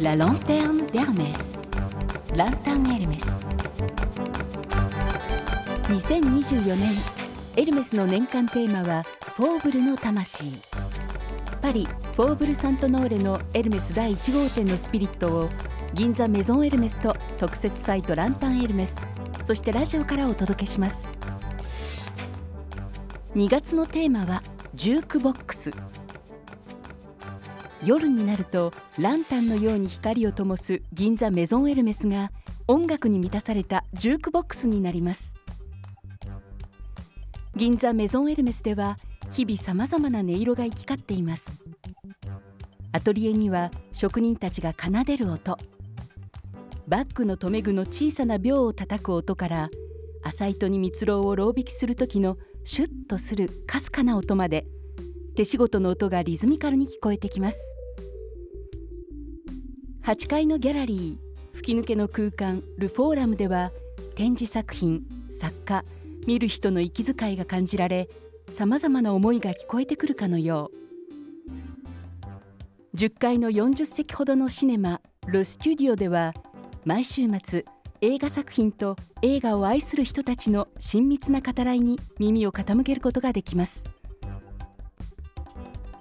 [0.00, 1.56] La lanterne d'Hermès.
[2.36, 3.46] ランタンエルメス
[5.88, 6.90] 2024年
[7.56, 9.04] エルメスの年間テーマは
[9.36, 10.60] フォーブルの魂。
[11.62, 11.86] パリ
[12.16, 15.48] フォーブル・サントノーレのエルメス第1号店のスピリットを
[15.92, 19.06] 銀座メゾンエルメスと特設サイトランタンエルメス
[19.44, 21.08] そしてラジオからお届けします。
[23.36, 24.42] 2月のテーマは
[24.74, 25.70] ジュークボックス。
[27.86, 32.32] 夜になるとランタンのように光を灯す銀座メゾンエルメスが
[32.66, 35.34] 音楽に満たされたジュークボックスになります。
[37.54, 38.98] 銀座メゾンエルメスでは
[39.32, 41.58] 日々さまざまな音色が行き交っています。
[42.92, 45.58] アトリエには職人たちが奏でる音。
[46.88, 49.68] バッグの留め具の小さな秒を叩く音から
[50.22, 54.66] 浅糸に蜜蝋をろう引きする時のシュッとするかすかな音まで。
[55.34, 57.76] 手仕事の音がリズミカルに聞こえてきます。
[60.04, 63.72] 8階のギャラリー吹き抜けの空間ルフォーラムでは
[64.14, 65.84] 展示作品作家
[66.26, 68.08] 見る人の息遣いが感じられ
[68.48, 70.84] さまざまな思いが聞こえてくるかのよう。
[72.96, 76.32] 10階の40席ほどのシネマル・スチュディオでは
[76.84, 77.64] 毎週末
[78.02, 83.84] 映画作品と映画を愛する人たちの親密な語らいに耳を傾けることができます。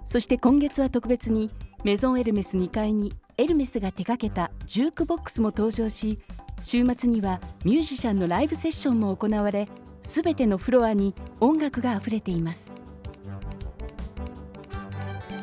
[0.06, 1.50] そして今月は特別に
[1.84, 6.20] メゾンエルメス2階にエルメスが手掛けたジュークボックスも登場し
[6.62, 9.68] 週末にはミュージシャンのライブセッションも行われ
[10.02, 12.74] すべてのフロアに音楽があふれています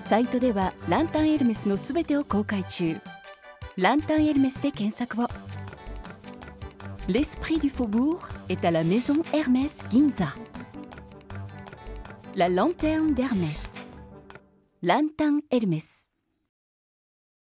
[0.00, 2.96] サイトではランタンエルメスのすべてを公開中
[3.76, 5.28] ランタンエルメスで検索を
[7.10, 10.28] L'esprit du faubourg est à la maison Hermès Ginza.
[12.36, 13.69] La lanterne d'Hermès.
[14.82, 16.09] ランタンエルメス。